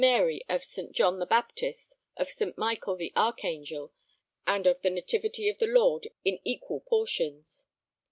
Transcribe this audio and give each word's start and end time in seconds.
Mary 0.03 0.41
of 0.49 0.63
St. 0.63 0.91
John 0.93 1.19
the 1.19 1.27
Baptist 1.27 1.95
of 2.17 2.27
St. 2.27 2.57
Michael 2.57 2.95
the 2.95 3.13
Archangel 3.15 3.93
and 4.47 4.65
of 4.65 4.81
the 4.81 4.89
Nativity 4.89 5.47
of 5.47 5.59
the 5.59 5.67
Lord 5.67 6.07
in 6.25 6.39
equal 6.43 6.79
portions. 6.79 7.67